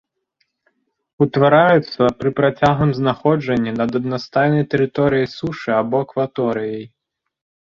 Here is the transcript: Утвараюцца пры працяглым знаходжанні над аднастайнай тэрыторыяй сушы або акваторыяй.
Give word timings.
Утвараюцца 1.25 2.03
пры 2.21 2.31
працяглым 2.39 2.91
знаходжанні 3.01 3.71
над 3.79 3.89
аднастайнай 4.01 4.67
тэрыторыяй 4.73 5.27
сушы 5.37 5.69
або 5.83 5.97
акваторыяй. 6.09 6.83